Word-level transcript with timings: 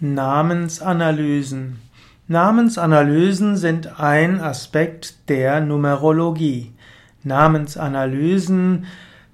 Namensanalysen. 0.00 1.78
Namensanalysen 2.28 3.56
sind 3.56 3.98
ein 3.98 4.40
Aspekt 4.40 5.28
der 5.30 5.60
Numerologie. 5.60 6.72
Namensanalysen 7.24 8.84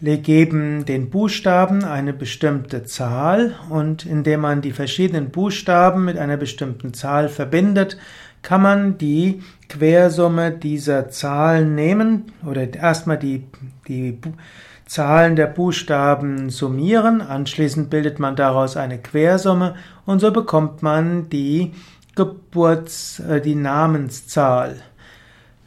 geben 0.00 0.84
den 0.84 1.10
Buchstaben 1.10 1.82
eine 1.82 2.12
bestimmte 2.12 2.84
Zahl 2.84 3.54
und 3.68 4.06
indem 4.06 4.40
man 4.40 4.60
die 4.60 4.72
verschiedenen 4.72 5.30
Buchstaben 5.30 6.04
mit 6.04 6.18
einer 6.18 6.36
bestimmten 6.36 6.94
Zahl 6.94 7.28
verbindet, 7.28 7.96
kann 8.42 8.62
man 8.62 8.98
die 8.98 9.42
Quersumme 9.68 10.52
dieser 10.52 11.08
Zahlen 11.08 11.74
nehmen 11.74 12.26
oder 12.46 12.72
erstmal 12.72 13.18
die, 13.18 13.44
die 13.88 14.18
Zahlen 14.86 15.34
der 15.34 15.46
Buchstaben 15.46 16.50
summieren, 16.50 17.22
anschließend 17.22 17.88
bildet 17.88 18.18
man 18.18 18.36
daraus 18.36 18.76
eine 18.76 18.98
Quersumme 18.98 19.76
und 20.04 20.20
so 20.20 20.30
bekommt 20.30 20.82
man 20.82 21.30
die 21.30 21.72
Geburts-, 22.14 23.20
äh, 23.20 23.40
die 23.40 23.54
Namenszahl. 23.54 24.82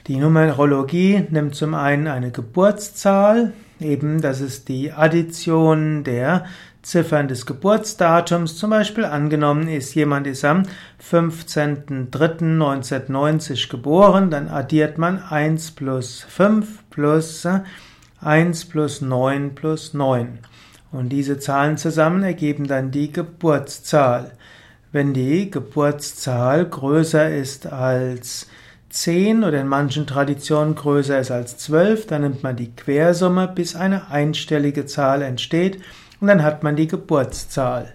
Die 0.08 0.17
Numerologie 0.17 1.25
nimmt 1.30 1.55
zum 1.55 1.73
einen 1.73 2.08
eine 2.08 2.30
Geburtszahl, 2.31 3.53
eben 3.80 4.22
das 4.22 4.39
ist 4.39 4.70
die 4.70 4.94
Addition 4.94 6.03
der 6.03 6.45
Ziffern 6.81 7.27
des 7.27 7.45
Geburtsdatums. 7.45 8.55
Zum 8.55 8.70
Beispiel 8.70 9.03
angenommen 9.03 9.67
ist 9.67 9.94
jemand 9.95 10.27
ist 10.27 10.45
am 10.45 10.63
15.03.1990 11.11 13.70
geboren, 13.70 14.31
dann 14.31 14.47
addiert 14.47 14.97
man 14.97 15.22
1 15.22 15.72
plus 15.72 16.25
5 16.30 16.89
plus 16.89 17.45
1 18.21 18.66
plus 18.66 19.02
9 19.02 19.55
plus 19.55 19.94
9. 19.94 20.39
Und 20.91 21.09
diese 21.09 21.38
Zahlen 21.38 21.77
zusammen 21.77 22.23
ergeben 22.23 22.67
dann 22.67 22.91
die 22.91 23.12
Geburtszahl. 23.12 24.31
Wenn 24.91 25.13
die 25.13 25.52
Geburtszahl 25.52 26.66
größer 26.66 27.30
ist 27.30 27.67
als 27.67 28.47
10 28.89 29.44
oder 29.44 29.61
in 29.61 29.67
manchen 29.67 30.08
Traditionen 30.08 30.75
größer 30.75 31.19
ist 31.19 31.30
als 31.30 31.58
12, 31.58 32.08
dann 32.08 32.22
nimmt 32.22 32.44
man 32.44 32.55
die 32.55 32.73
Quersumme, 32.75 33.47
bis 33.47 33.75
eine 33.75 34.09
einstellige 34.09 34.86
Zahl 34.86 35.22
entsteht 35.22 35.81
und 36.20 36.27
dann 36.27 36.42
hat 36.42 36.64
man 36.64 36.75
die 36.75 36.88
Geburtszahl. 36.88 37.94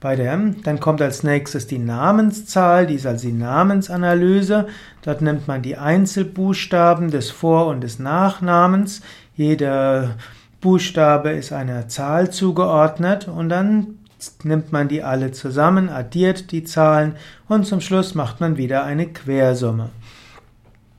Bei 0.00 0.14
der, 0.14 0.38
dann 0.62 0.78
kommt 0.78 1.02
als 1.02 1.24
nächstes 1.24 1.66
die 1.66 1.80
Namenszahl, 1.80 2.86
die 2.86 2.94
ist 2.94 3.06
also 3.06 3.26
die 3.26 3.32
Namensanalyse. 3.32 4.68
Dort 5.02 5.22
nimmt 5.22 5.48
man 5.48 5.62
die 5.62 5.76
Einzelbuchstaben 5.76 7.10
des 7.10 7.32
Vor- 7.32 7.66
und 7.66 7.80
des 7.80 7.98
Nachnamens. 7.98 9.00
Jeder 9.38 10.16
Buchstabe 10.60 11.30
ist 11.30 11.52
einer 11.52 11.86
Zahl 11.86 12.32
zugeordnet 12.32 13.28
und 13.28 13.48
dann 13.48 13.98
nimmt 14.42 14.72
man 14.72 14.88
die 14.88 15.04
alle 15.04 15.30
zusammen, 15.30 15.90
addiert 15.90 16.50
die 16.50 16.64
Zahlen 16.64 17.14
und 17.46 17.64
zum 17.64 17.80
Schluss 17.80 18.16
macht 18.16 18.40
man 18.40 18.56
wieder 18.56 18.82
eine 18.82 19.06
Quersumme. 19.06 19.90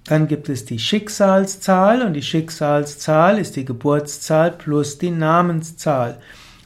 Dann 0.05 0.29
gibt 0.29 0.47
es 0.47 0.63
die 0.63 0.79
Schicksalszahl 0.79 2.01
und 2.01 2.13
die 2.13 2.21
Schicksalszahl 2.21 3.39
ist 3.39 3.57
die 3.57 3.65
Geburtszahl 3.65 4.51
plus 4.51 4.97
die 4.97 5.11
Namenszahl 5.11 6.17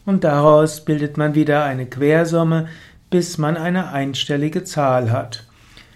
und 0.05 0.23
daraus 0.23 0.85
bildet 0.85 1.17
man 1.17 1.33
wieder 1.33 1.63
eine 1.63 1.87
Quersumme, 1.87 2.67
bis 3.09 3.39
man 3.39 3.57
eine 3.57 3.91
einstellige 3.91 4.63
Zahl 4.63 5.11
hat. 5.11 5.47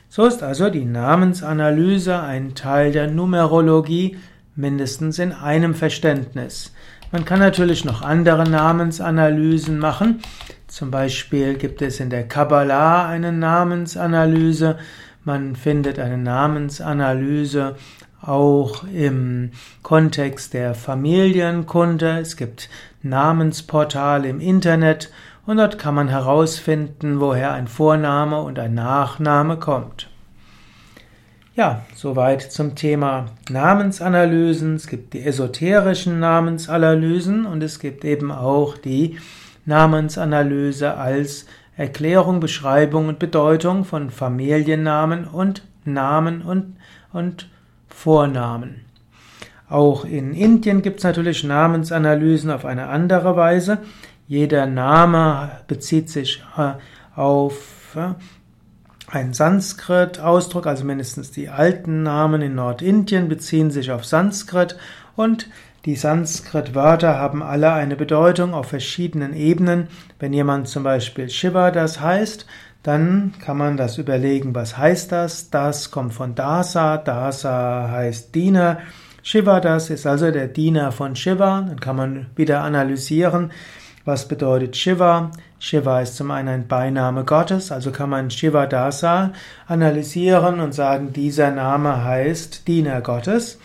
So 0.10 0.26
ist 0.26 0.42
also 0.42 0.72
die 0.72 0.86
Namensanalyse 0.86 2.20
ein 2.20 2.56
Teil 2.56 2.92
der 2.92 3.12
Numerologie, 3.12 4.18
mindestens 4.58 5.20
in 5.20 5.32
einem 5.32 5.74
Verständnis. 5.74 6.74
Man 7.12 7.24
kann 7.24 7.40
natürlich 7.40 7.86
noch 7.86 8.02
andere 8.02 8.44
Namensanalysen 8.44 9.80
machen. 9.80 10.22
Zum 10.68 10.92
Beispiel 10.92 11.54
gibt 11.54 11.82
es 11.82 12.02
in 12.02 12.10
der 12.10 12.28
Kabbalah 12.28 13.08
eine 13.08 13.32
Namensanalyse. 13.32 14.78
Man 15.24 15.56
findet 15.56 16.00
eine 16.00 16.18
Namensanalyse 16.18 17.76
auch 18.22 18.84
im 18.94 19.52
Kontext 19.84 20.54
der 20.54 20.74
Familienkunde. 20.74 22.20
Es 22.20 22.36
gibt 22.36 22.70
Namensportale 23.04 24.28
im 24.28 24.42
Internet 24.42 25.12
und 25.46 25.58
dort 25.58 25.80
kann 25.80 25.96
man 25.96 26.10
herausfinden, 26.10 27.22
woher 27.22 27.54
ein 27.54 27.68
Vorname 27.68 28.42
und 28.42 28.60
ein 28.60 28.74
Nachname 28.74 29.58
kommt. 29.58 30.10
Ja, 31.58 31.82
soweit 31.96 32.44
zum 32.44 32.76
Thema 32.76 33.26
Namensanalysen. 33.50 34.76
Es 34.76 34.86
gibt 34.86 35.16
die 35.16 35.24
esoterischen 35.24 36.20
Namensanalysen 36.20 37.48
und 37.48 37.64
es 37.64 37.80
gibt 37.80 38.06
eben 38.06 38.32
auch 38.32 38.78
die 38.78 39.18
Namensanalyse 39.66 40.94
als 40.94 41.48
Erklärung, 41.76 42.42
Beschreibung 42.42 43.08
und 43.08 43.18
Bedeutung 43.18 43.86
von 43.86 44.12
Familiennamen 44.12 45.26
und 45.26 45.64
Namen 45.84 46.44
und, 46.44 46.76
und 47.12 47.50
Vornamen. 47.88 48.82
Auch 49.68 50.06
in 50.06 50.36
Indien 50.36 50.84
gibt 50.84 51.00
es 51.00 51.06
natürlich 51.06 51.44
Namensanalysen 51.44 52.52
auf 52.52 52.66
eine 52.66 52.86
andere 52.86 53.36
Weise. 53.36 53.80
Jeder 54.28 54.68
Name 54.68 55.50
bezieht 55.66 56.12
sich 56.12 56.44
äh, 56.56 56.74
auf 57.20 57.98
einen 59.08 59.34
Sanskrit-Ausdruck, 59.34 60.68
also 60.68 60.84
mindestens 60.84 61.32
die 61.32 61.50
alten 61.50 62.04
Namen 62.04 62.42
in 62.42 62.56
Nordindien 62.56 63.30
beziehen 63.30 63.72
sich 63.72 63.92
auf 63.92 64.06
Sanskrit 64.06 64.78
und 65.16 65.50
die 65.86 65.96
Sanskrit-Wörter 65.96 67.18
haben 67.18 67.42
alle 67.42 67.72
eine 67.72 67.96
Bedeutung 67.96 68.54
auf 68.54 68.68
verschiedenen 68.68 69.34
Ebenen. 69.34 69.88
Wenn 70.20 70.34
jemand 70.34 70.68
zum 70.68 70.84
Beispiel 70.84 71.30
Shiva 71.30 71.72
das 71.72 72.02
heißt, 72.02 72.46
dann 72.84 73.34
kann 73.44 73.58
man 73.58 73.78
das 73.78 73.98
überlegen, 73.98 74.54
was 74.54 74.78
heißt 74.78 75.12
das? 75.14 75.50
Das 75.50 75.90
kommt 75.90 76.14
von 76.14 76.36
Dasa, 76.36 76.98
Dasa 76.98 77.90
heißt 77.90 78.36
Diener. 78.36 78.80
Shiva, 79.24 79.62
das 79.62 79.90
ist 79.90 80.06
also 80.06 80.30
der 80.32 80.48
Diener 80.48 80.92
von 80.92 81.16
Shiva. 81.16 81.66
Dann 81.68 81.80
kann 81.80 81.96
man 81.96 82.26
wieder 82.36 82.64
analysieren, 82.64 83.52
was 84.08 84.26
bedeutet 84.26 84.78
Shiva. 84.78 85.32
Shiva 85.60 86.00
ist 86.00 86.16
zum 86.16 86.32
einen 86.32 86.48
ein 86.48 86.68
Beiname 86.68 87.26
Gottes, 87.26 87.74
also 87.74 87.92
kann 87.92 88.10
man 88.10 88.32
Shiva 88.32 88.66
Dasa 88.66 89.34
analysieren 89.68 90.62
und 90.62 90.74
sagen, 90.74 91.12
dieser 91.12 91.52
Name 91.52 92.06
heißt 92.06 92.68
Diener 92.70 93.02
Gottes. 93.02 93.60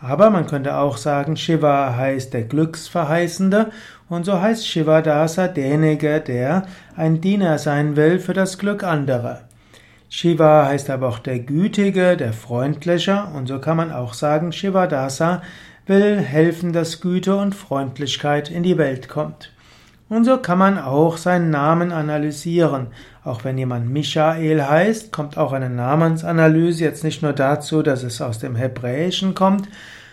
Aber 0.00 0.30
man 0.30 0.48
könnte 0.48 0.76
auch 0.76 0.96
sagen, 0.96 1.36
Shiva 1.36 1.94
heißt 1.96 2.34
der 2.34 2.42
Glücksverheißende 2.42 3.70
und 4.08 4.26
so 4.26 4.40
heißt 4.40 4.66
Shivadasa 4.66 5.48
derjenige, 5.48 6.20
der 6.20 6.66
ein 6.96 7.20
Diener 7.20 7.58
sein 7.58 7.96
will 7.96 8.18
für 8.18 8.34
das 8.34 8.58
Glück 8.58 8.82
anderer. 8.82 9.42
Shiva 10.10 10.66
heißt 10.66 10.90
aber 10.90 11.08
auch 11.08 11.20
der 11.20 11.38
Gütige, 11.38 12.16
der 12.16 12.32
Freundliche 12.32 13.28
und 13.34 13.46
so 13.46 13.60
kann 13.60 13.76
man 13.76 13.92
auch 13.92 14.12
sagen, 14.12 14.52
Shivadasa 14.52 15.40
will 15.86 16.18
helfen, 16.18 16.72
dass 16.72 17.00
Güte 17.00 17.36
und 17.36 17.54
Freundlichkeit 17.54 18.50
in 18.50 18.64
die 18.64 18.76
Welt 18.76 19.08
kommt. 19.08 19.53
Und 20.08 20.24
so 20.24 20.36
kann 20.36 20.58
man 20.58 20.78
auch 20.78 21.16
seinen 21.16 21.50
Namen 21.50 21.90
analysieren. 21.90 22.88
Auch 23.24 23.44
wenn 23.44 23.56
jemand 23.56 23.88
Michael 23.88 24.62
heißt, 24.62 25.12
kommt 25.12 25.38
auch 25.38 25.52
eine 25.52 25.70
Namensanalyse 25.70 26.84
jetzt 26.84 27.04
nicht 27.04 27.22
nur 27.22 27.32
dazu, 27.32 27.82
dass 27.82 28.02
es 28.02 28.20
aus 28.20 28.38
dem 28.38 28.54
Hebräischen 28.54 29.34
kommt, 29.34 29.68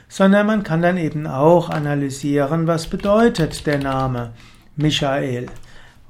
sondern 0.07 0.47
man 0.47 0.63
kann 0.63 0.81
dann 0.81 0.97
eben 0.97 1.27
auch 1.27 1.69
analysieren, 1.69 2.67
was 2.67 2.87
bedeutet 2.87 3.65
der 3.67 3.79
Name 3.79 4.31
Michael. 4.77 5.47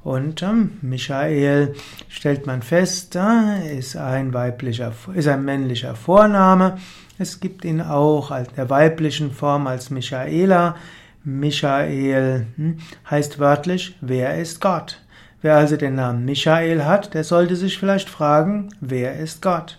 Und 0.04 0.42
ähm, 0.42 0.78
Michael 0.82 1.74
stellt 2.08 2.46
man 2.46 2.62
fest, 2.62 3.16
äh, 3.16 3.78
ist 3.78 3.96
ein 3.96 4.34
weiblicher, 4.34 4.92
ist 5.14 5.28
ein 5.28 5.44
männlicher 5.44 5.94
Vorname. 5.94 6.78
Es 7.18 7.38
gibt 7.38 7.64
ihn 7.64 7.80
auch 7.80 8.32
als 8.32 8.52
der 8.54 8.68
weiblichen 8.68 9.30
Form 9.30 9.68
als 9.68 9.90
Michaela. 9.90 10.74
Michael 11.24 12.46
hm, 12.56 12.78
heißt 13.10 13.38
wörtlich, 13.38 13.96
wer 14.00 14.40
ist 14.40 14.60
Gott? 14.60 15.00
Wer 15.40 15.56
also 15.56 15.76
den 15.76 15.96
Namen 15.96 16.24
Michael 16.24 16.84
hat, 16.84 17.14
der 17.14 17.24
sollte 17.24 17.56
sich 17.56 17.78
vielleicht 17.78 18.08
fragen, 18.08 18.68
wer 18.80 19.18
ist 19.18 19.42
Gott? 19.42 19.78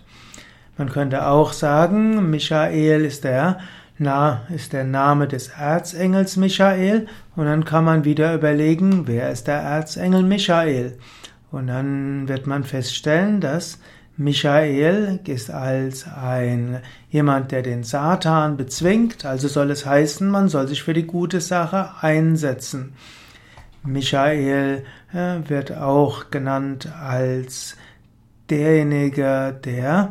Man 0.76 0.90
könnte 0.90 1.26
auch 1.26 1.52
sagen, 1.52 2.30
Michael 2.30 3.04
ist 3.04 3.24
der, 3.24 3.60
na, 3.96 4.42
ist 4.54 4.72
der 4.72 4.84
Name 4.84 5.28
des 5.28 5.48
Erzengels 5.48 6.36
Michael 6.36 7.06
und 7.36 7.46
dann 7.46 7.64
kann 7.64 7.84
man 7.84 8.04
wieder 8.04 8.34
überlegen, 8.34 9.06
wer 9.06 9.30
ist 9.30 9.46
der 9.46 9.60
Erzengel 9.60 10.22
Michael? 10.22 10.98
Und 11.50 11.68
dann 11.68 12.26
wird 12.28 12.46
man 12.46 12.64
feststellen, 12.64 13.40
dass 13.40 13.78
Michael 14.16 15.18
ist 15.24 15.50
als 15.50 16.06
ein 16.06 16.80
jemand, 17.10 17.50
der 17.50 17.62
den 17.62 17.82
Satan 17.82 18.56
bezwingt, 18.56 19.24
also 19.24 19.48
soll 19.48 19.72
es 19.72 19.84
heißen, 19.84 20.28
man 20.28 20.48
soll 20.48 20.68
sich 20.68 20.84
für 20.84 20.94
die 20.94 21.06
gute 21.06 21.40
Sache 21.40 21.90
einsetzen. 22.00 22.92
Michael 23.82 24.84
äh, 25.12 25.48
wird 25.48 25.76
auch 25.76 26.30
genannt 26.30 26.88
als 27.02 27.76
derjenige, 28.50 29.58
der 29.64 30.10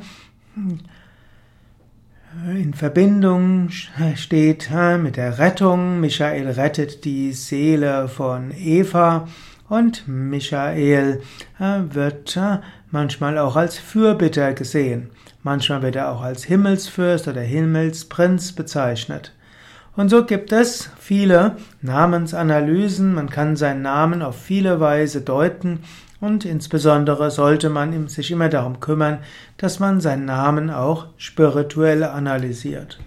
äh, 2.45 2.61
in 2.61 2.73
Verbindung 2.73 3.69
steht 4.15 4.69
äh, 4.71 4.97
mit 4.97 5.15
der 5.15 5.39
Rettung. 5.39 6.01
Michael 6.01 6.49
rettet 6.49 7.05
die 7.05 7.31
Seele 7.31 8.09
von 8.09 8.51
Eva 8.51 9.27
Und 9.73 10.07
Michael 10.07 11.23
äh, 11.59 11.79
wird 11.89 12.37
äh, 12.37 12.59
manchmal 12.91 13.39
auch 13.39 13.55
als 13.55 13.79
Fürbitter 13.79 14.53
gesehen. 14.53 15.09
Manchmal 15.41 15.81
wird 15.81 15.95
er 15.95 16.11
auch 16.11 16.21
als 16.21 16.43
Himmelsfürst 16.43 17.27
oder 17.27 17.41
Himmelsprinz 17.41 18.51
bezeichnet. 18.51 19.33
Und 19.95 20.09
so 20.09 20.25
gibt 20.25 20.51
es 20.51 20.91
viele 20.99 21.55
Namensanalysen, 21.81 23.15
man 23.15 23.31
kann 23.31 23.55
seinen 23.55 23.81
Namen 23.81 24.21
auf 24.21 24.39
viele 24.39 24.79
Weise 24.79 25.21
deuten 25.21 25.79
und 26.21 26.45
insbesondere 26.45 27.31
sollte 27.31 27.71
man 27.71 28.07
sich 28.09 28.29
immer 28.29 28.49
darum 28.49 28.79
kümmern, 28.79 29.21
dass 29.57 29.79
man 29.79 30.01
seinen 30.01 30.25
Namen 30.25 30.69
auch 30.69 31.07
spirituell 31.17 32.03
analysiert. 32.03 32.99